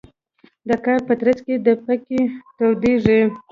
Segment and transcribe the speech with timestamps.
[0.67, 2.21] د کار په ترڅ کې د پکې
[2.57, 3.21] تودیږي.